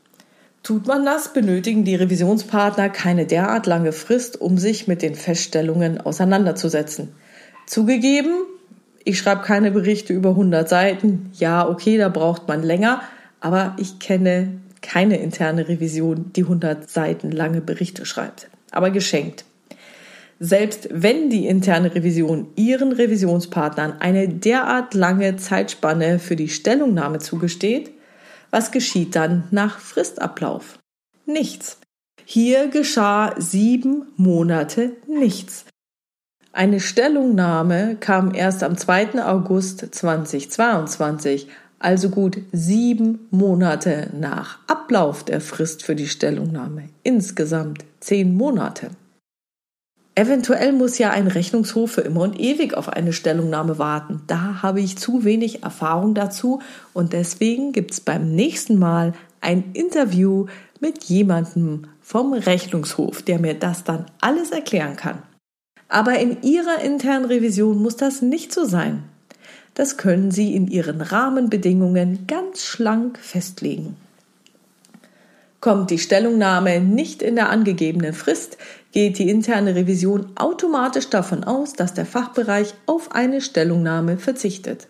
Tut 0.63 0.85
man 0.85 1.05
das, 1.05 1.33
benötigen 1.33 1.85
die 1.85 1.95
Revisionspartner 1.95 2.89
keine 2.89 3.25
derart 3.25 3.65
lange 3.65 3.93
Frist, 3.93 4.39
um 4.39 4.57
sich 4.57 4.87
mit 4.87 5.01
den 5.01 5.15
Feststellungen 5.15 5.99
auseinanderzusetzen. 5.99 7.09
Zugegeben, 7.65 8.43
ich 9.03 9.17
schreibe 9.17 9.41
keine 9.41 9.71
Berichte 9.71 10.13
über 10.13 10.29
100 10.29 10.69
Seiten. 10.69 11.31
Ja, 11.33 11.67
okay, 11.67 11.97
da 11.97 12.09
braucht 12.09 12.47
man 12.47 12.61
länger, 12.63 13.01
aber 13.39 13.75
ich 13.79 13.99
kenne 13.99 14.60
keine 14.81 15.17
interne 15.17 15.67
Revision, 15.67 16.31
die 16.33 16.43
100 16.43 16.89
Seiten 16.89 17.31
lange 17.31 17.61
Berichte 17.61 18.05
schreibt, 18.05 18.49
aber 18.71 18.91
geschenkt. 18.91 19.45
Selbst 20.39 20.89
wenn 20.91 21.29
die 21.29 21.45
interne 21.45 21.93
Revision 21.93 22.47
ihren 22.55 22.91
Revisionspartnern 22.91 23.97
eine 23.99 24.27
derart 24.27 24.95
lange 24.95 25.35
Zeitspanne 25.35 26.17
für 26.17 26.35
die 26.35 26.49
Stellungnahme 26.49 27.19
zugesteht, 27.19 27.91
was 28.49 28.71
geschieht 28.71 29.15
dann 29.15 29.43
nach 29.51 29.77
Fristablauf? 29.79 30.79
Nichts. 31.27 31.77
Hier 32.25 32.67
geschah 32.69 33.35
sieben 33.37 34.07
Monate 34.15 34.93
nichts. 35.07 35.65
Eine 36.53 36.79
Stellungnahme 36.79 37.97
kam 37.99 38.33
erst 38.33 38.63
am 38.63 38.75
2. 38.77 39.23
August 39.23 39.93
2022, 39.93 41.47
also 41.83 42.09
gut 42.09 42.39
sieben 42.51 43.27
Monate 43.31 44.09
nach 44.17 44.59
Ablauf 44.67 45.23
der 45.23 45.41
Frist 45.41 45.83
für 45.83 45.95
die 45.95 46.07
Stellungnahme. 46.07 46.89
Insgesamt 47.03 47.85
zehn 47.99 48.35
Monate. 48.35 48.91
Eventuell 50.13 50.73
muss 50.73 50.97
ja 50.97 51.11
ein 51.11 51.27
Rechnungshof 51.27 51.93
für 51.93 52.01
immer 52.01 52.21
und 52.21 52.39
ewig 52.39 52.73
auf 52.73 52.89
eine 52.89 53.13
Stellungnahme 53.13 53.79
warten. 53.79 54.21
Da 54.27 54.61
habe 54.61 54.81
ich 54.81 54.97
zu 54.97 55.23
wenig 55.23 55.63
Erfahrung 55.63 56.13
dazu 56.13 56.61
und 56.93 57.13
deswegen 57.13 57.71
gibt 57.71 57.91
es 57.91 58.01
beim 58.01 58.35
nächsten 58.35 58.77
Mal 58.77 59.13
ein 59.39 59.71
Interview 59.73 60.47
mit 60.81 61.05
jemandem 61.05 61.87
vom 62.01 62.33
Rechnungshof, 62.33 63.21
der 63.21 63.39
mir 63.39 63.53
das 63.53 63.85
dann 63.85 64.05
alles 64.19 64.51
erklären 64.51 64.97
kann. 64.97 65.19
Aber 65.87 66.19
in 66.19 66.41
Ihrer 66.41 66.81
internen 66.81 67.25
Revision 67.25 67.81
muss 67.81 67.95
das 67.95 68.21
nicht 68.21 68.53
so 68.53 68.65
sein. 68.65 69.03
Das 69.81 69.97
können 69.97 70.29
Sie 70.29 70.55
in 70.55 70.67
Ihren 70.67 71.01
Rahmenbedingungen 71.01 72.27
ganz 72.27 72.63
schlank 72.63 73.17
festlegen. 73.17 73.95
Kommt 75.59 75.89
die 75.89 75.97
Stellungnahme 75.97 76.79
nicht 76.79 77.23
in 77.23 77.35
der 77.35 77.49
angegebenen 77.49 78.13
Frist, 78.13 78.59
geht 78.91 79.17
die 79.17 79.27
interne 79.27 79.73
Revision 79.73 80.33
automatisch 80.35 81.09
davon 81.09 81.43
aus, 81.43 81.73
dass 81.73 81.95
der 81.95 82.05
Fachbereich 82.05 82.75
auf 82.85 83.15
eine 83.15 83.41
Stellungnahme 83.41 84.19
verzichtet. 84.19 84.87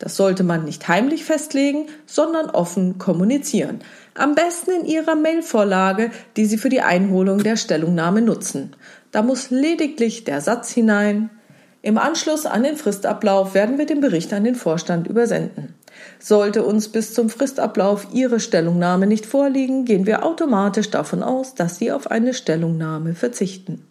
Das 0.00 0.16
sollte 0.16 0.42
man 0.42 0.64
nicht 0.64 0.88
heimlich 0.88 1.22
festlegen, 1.24 1.86
sondern 2.04 2.50
offen 2.50 2.98
kommunizieren. 2.98 3.78
Am 4.16 4.34
besten 4.34 4.72
in 4.72 4.86
Ihrer 4.86 5.14
Mailvorlage, 5.14 6.10
die 6.36 6.46
Sie 6.46 6.58
für 6.58 6.68
die 6.68 6.80
Einholung 6.80 7.44
der 7.44 7.56
Stellungnahme 7.56 8.22
nutzen. 8.22 8.74
Da 9.12 9.22
muss 9.22 9.50
lediglich 9.50 10.24
der 10.24 10.40
Satz 10.40 10.72
hinein. 10.72 11.30
Im 11.84 11.98
Anschluss 11.98 12.46
an 12.46 12.62
den 12.62 12.78
Fristablauf 12.78 13.52
werden 13.52 13.76
wir 13.76 13.84
den 13.84 14.00
Bericht 14.00 14.32
an 14.32 14.42
den 14.42 14.54
Vorstand 14.54 15.06
übersenden. 15.06 15.74
Sollte 16.18 16.64
uns 16.64 16.88
bis 16.88 17.12
zum 17.12 17.28
Fristablauf 17.28 18.06
Ihre 18.10 18.40
Stellungnahme 18.40 19.06
nicht 19.06 19.26
vorliegen, 19.26 19.84
gehen 19.84 20.06
wir 20.06 20.24
automatisch 20.24 20.88
davon 20.88 21.22
aus, 21.22 21.54
dass 21.54 21.76
Sie 21.76 21.92
auf 21.92 22.10
eine 22.10 22.32
Stellungnahme 22.32 23.14
verzichten. 23.14 23.84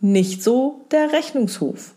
Nicht 0.00 0.42
so 0.42 0.86
der 0.90 1.12
Rechnungshof. 1.12 1.92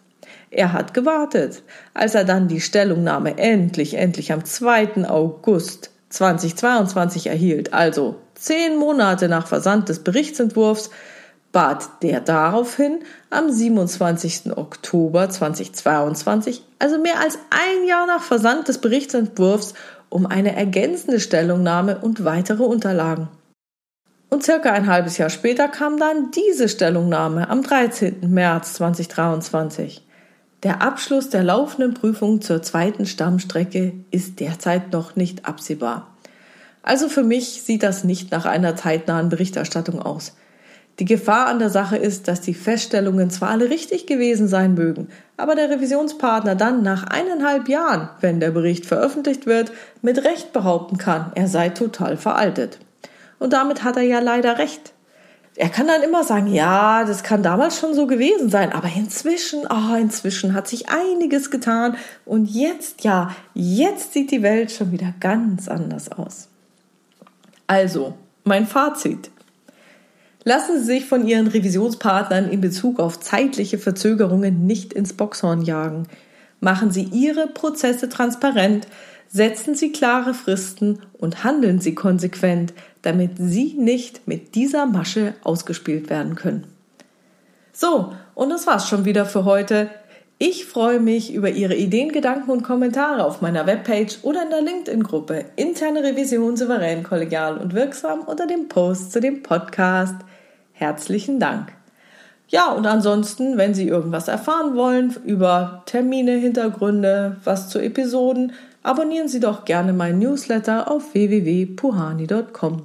Er 0.49 0.73
hat 0.73 0.93
gewartet. 0.93 1.63
Als 1.93 2.13
er 2.13 2.25
dann 2.25 2.49
die 2.49 2.59
Stellungnahme 2.59 3.37
endlich, 3.37 3.93
endlich 3.93 4.33
am 4.33 4.43
2. 4.43 5.07
August 5.07 5.91
2022 6.09 7.27
erhielt, 7.27 7.73
also 7.73 8.17
zehn 8.35 8.75
Monate 8.75 9.29
nach 9.29 9.47
Versand 9.47 9.87
des 9.87 9.99
Berichtsentwurfs, 9.99 10.89
bat 11.51 12.01
der 12.01 12.21
daraufhin 12.21 12.99
am 13.29 13.51
27. 13.51 14.57
Oktober 14.57 15.29
2022, 15.29 16.63
also 16.79 16.97
mehr 16.97 17.19
als 17.19 17.37
ein 17.49 17.87
Jahr 17.87 18.07
nach 18.07 18.23
Versand 18.23 18.67
des 18.67 18.79
Berichtsentwurfs, 18.79 19.73
um 20.09 20.25
eine 20.25 20.55
ergänzende 20.55 21.19
Stellungnahme 21.19 21.99
und 21.99 22.25
weitere 22.25 22.63
Unterlagen. 22.63 23.29
Und 24.29 24.43
circa 24.43 24.71
ein 24.71 24.87
halbes 24.87 25.17
Jahr 25.17 25.29
später 25.29 25.67
kam 25.67 25.97
dann 25.97 26.31
diese 26.31 26.69
Stellungnahme 26.69 27.49
am 27.49 27.63
13. 27.63 28.31
März 28.33 28.73
2023. 28.73 30.07
Der 30.63 30.81
Abschluss 30.81 31.29
der 31.29 31.43
laufenden 31.43 31.93
Prüfung 31.93 32.39
zur 32.39 32.61
zweiten 32.61 33.05
Stammstrecke 33.05 33.93
ist 34.11 34.39
derzeit 34.39 34.93
noch 34.93 35.15
nicht 35.15 35.45
absehbar. 35.45 36.15
Also 36.83 37.09
für 37.09 37.23
mich 37.23 37.63
sieht 37.63 37.83
das 37.83 38.03
nicht 38.03 38.31
nach 38.31 38.45
einer 38.45 38.75
zeitnahen 38.75 39.29
Berichterstattung 39.29 40.01
aus. 40.01 40.33
Die 41.01 41.05
Gefahr 41.05 41.47
an 41.47 41.57
der 41.57 41.71
Sache 41.71 41.97
ist, 41.97 42.27
dass 42.27 42.41
die 42.41 42.53
Feststellungen 42.53 43.31
zwar 43.31 43.49
alle 43.49 43.71
richtig 43.71 44.05
gewesen 44.05 44.47
sein 44.47 44.75
mögen, 44.75 45.07
aber 45.35 45.55
der 45.55 45.71
Revisionspartner 45.71 46.53
dann 46.53 46.83
nach 46.83 47.05
eineinhalb 47.05 47.67
Jahren, 47.67 48.09
wenn 48.19 48.39
der 48.39 48.51
Bericht 48.51 48.85
veröffentlicht 48.85 49.47
wird, 49.47 49.71
mit 50.03 50.23
Recht 50.23 50.53
behaupten 50.53 50.99
kann, 50.99 51.31
er 51.33 51.47
sei 51.47 51.69
total 51.69 52.17
veraltet. 52.17 52.77
Und 53.39 53.51
damit 53.51 53.83
hat 53.83 53.97
er 53.97 54.03
ja 54.03 54.19
leider 54.19 54.59
recht. 54.59 54.93
Er 55.55 55.69
kann 55.69 55.87
dann 55.87 56.03
immer 56.03 56.23
sagen, 56.23 56.53
ja, 56.53 57.03
das 57.03 57.23
kann 57.23 57.41
damals 57.41 57.79
schon 57.79 57.95
so 57.95 58.05
gewesen 58.05 58.51
sein, 58.51 58.71
aber 58.71 58.89
inzwischen, 58.95 59.61
oh, 59.71 59.95
inzwischen 59.95 60.53
hat 60.53 60.67
sich 60.67 60.89
einiges 60.89 61.49
getan 61.49 61.95
und 62.25 62.45
jetzt, 62.45 63.03
ja, 63.03 63.35
jetzt 63.55 64.13
sieht 64.13 64.29
die 64.29 64.43
Welt 64.43 64.71
schon 64.71 64.91
wieder 64.91 65.15
ganz 65.19 65.67
anders 65.67 66.11
aus. 66.11 66.47
Also, 67.65 68.13
mein 68.43 68.67
Fazit. 68.67 69.31
Lassen 70.43 70.79
Sie 70.79 70.85
sich 70.85 71.05
von 71.05 71.27
Ihren 71.27 71.47
Revisionspartnern 71.47 72.49
in 72.49 72.61
Bezug 72.61 72.99
auf 72.99 73.19
zeitliche 73.19 73.77
Verzögerungen 73.77 74.65
nicht 74.65 74.91
ins 74.91 75.13
Boxhorn 75.13 75.61
jagen. 75.61 76.07
Machen 76.59 76.91
Sie 76.91 77.03
Ihre 77.03 77.47
Prozesse 77.47 78.09
transparent, 78.09 78.87
setzen 79.29 79.75
Sie 79.75 79.91
klare 79.91 80.33
Fristen 80.33 80.99
und 81.13 81.43
handeln 81.43 81.79
Sie 81.79 81.93
konsequent, 81.93 82.73
damit 83.03 83.31
Sie 83.37 83.75
nicht 83.77 84.27
mit 84.27 84.55
dieser 84.55 84.87
Masche 84.87 85.35
ausgespielt 85.43 86.09
werden 86.09 86.35
können. 86.35 86.65
So, 87.71 88.13
und 88.33 88.49
das 88.49 88.65
war's 88.65 88.89
schon 88.89 89.05
wieder 89.05 89.25
für 89.25 89.45
heute. 89.45 89.89
Ich 90.39 90.65
freue 90.65 90.99
mich 90.99 91.33
über 91.35 91.51
Ihre 91.51 91.75
Ideen, 91.75 92.11
Gedanken 92.11 92.49
und 92.49 92.63
Kommentare 92.63 93.23
auf 93.23 93.41
meiner 93.41 93.67
Webpage 93.67 94.23
oder 94.23 94.41
in 94.41 94.49
der 94.49 94.61
LinkedIn-Gruppe 94.61 95.45
Interne 95.55 96.01
Revision 96.03 96.57
souverän, 96.57 97.03
kollegial 97.03 97.59
und 97.59 97.75
wirksam 97.75 98.21
unter 98.21 98.47
dem 98.47 98.67
Post 98.67 99.11
zu 99.11 99.21
dem 99.21 99.43
Podcast. 99.43 100.15
Herzlichen 100.81 101.39
Dank. 101.39 101.73
Ja, 102.47 102.71
und 102.71 102.87
ansonsten, 102.87 103.55
wenn 103.55 103.75
Sie 103.75 103.87
irgendwas 103.87 104.27
erfahren 104.27 104.75
wollen 104.75 105.15
über 105.25 105.83
Termine, 105.85 106.31
Hintergründe, 106.37 107.37
was 107.43 107.69
zu 107.69 107.77
Episoden, 107.77 108.53
abonnieren 108.81 109.27
Sie 109.27 109.39
doch 109.39 109.63
gerne 109.63 109.93
meinen 109.93 110.17
Newsletter 110.17 110.89
auf 110.89 111.13
www.puhani.com. 111.13 112.81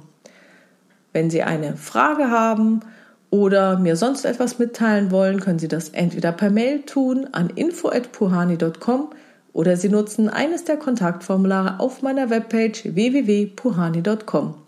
Wenn 1.11 1.31
Sie 1.31 1.41
eine 1.41 1.75
Frage 1.75 2.29
haben 2.29 2.81
oder 3.31 3.79
mir 3.79 3.95
sonst 3.95 4.25
etwas 4.25 4.59
mitteilen 4.59 5.09
wollen, 5.09 5.39
können 5.39 5.57
Sie 5.57 5.67
das 5.67 5.89
entweder 5.89 6.31
per 6.33 6.51
Mail 6.51 6.83
tun 6.83 7.27
an 7.31 7.49
info@puhani.com 7.49 9.09
oder 9.53 9.75
Sie 9.75 9.89
nutzen 9.89 10.29
eines 10.29 10.65
der 10.65 10.77
Kontaktformulare 10.77 11.79
auf 11.79 12.03
meiner 12.03 12.29
Webpage 12.29 12.93
www.puhani.com. 12.93 14.66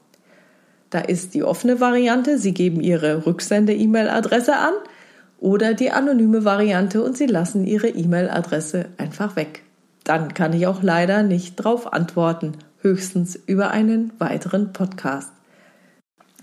Da 0.89 0.99
ist 0.99 1.34
die 1.34 1.43
offene 1.43 1.80
Variante, 1.80 2.38
Sie 2.38 2.54
geben 2.54 2.82
Ihre 2.82 3.25
Rücksende-E-Mail-Adresse 3.25 4.56
an 4.58 4.73
oder 5.39 5.73
die 5.73 5.91
anonyme 5.91 6.45
Variante 6.45 7.04
und 7.04 7.15
Sie 7.15 7.28
lassen 7.28 7.65
Ihre 7.65 7.89
E-Mail-Adresse 7.89 8.86
einfach 8.97 9.36
weg. 9.36 9.63
Dann 10.04 10.34
kann 10.34 10.54
ich 10.54 10.65
auch 10.65 10.82
leider 10.82 11.21
nicht 11.23 11.60
darauf 11.60 11.93
antworten, 11.93 12.54
höchstens 12.82 13.36
über 13.36 13.71
einen 13.71 14.12
weiteren 14.17 14.73
Podcast. 14.73 15.32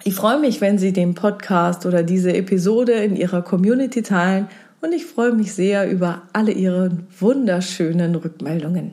Ich 0.05 0.15
freue 0.15 0.39
mich, 0.39 0.61
wenn 0.61 0.79
Sie 0.79 0.93
den 0.93 1.15
Podcast 1.15 1.85
oder 1.85 2.05
diese 2.05 2.33
Episode 2.33 2.93
in 2.93 3.17
Ihrer 3.17 3.43
Community 3.43 4.03
teilen 4.03 4.47
und 4.81 4.93
ich 4.93 5.07
freue 5.07 5.33
mich 5.33 5.53
sehr 5.55 5.91
über 5.91 6.23
alle 6.33 6.53
Ihre 6.53 6.99
wunderschönen 7.19 8.15
Rückmeldungen. 8.15 8.93